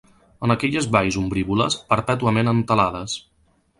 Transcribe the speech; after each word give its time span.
En 0.45 0.53
aquelles 0.53 0.87
valls 0.95 1.19
ombrívoles, 1.21 1.77
perpètuament 1.93 2.51
entelades 2.57 3.19